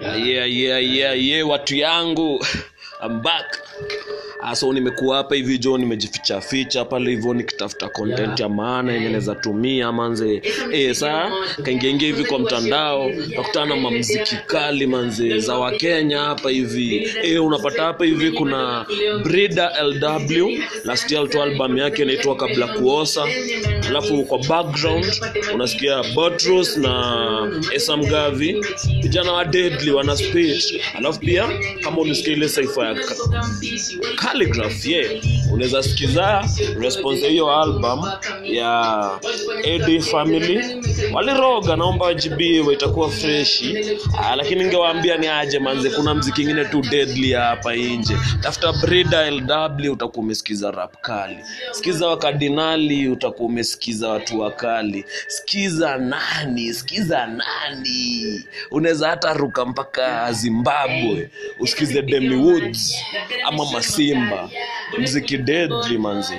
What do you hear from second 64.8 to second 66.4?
Mziki deadly manzi